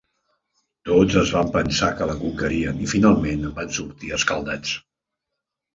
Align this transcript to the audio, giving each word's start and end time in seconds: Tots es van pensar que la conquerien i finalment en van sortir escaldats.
Tots 0.89 1.17
es 1.21 1.33
van 1.35 1.51
pensar 1.57 1.91
que 1.99 2.09
la 2.13 2.17
conquerien 2.23 2.83
i 2.87 2.91
finalment 2.95 3.47
en 3.53 3.55
van 3.61 3.73
sortir 3.81 4.13
escaldats. 4.21 4.79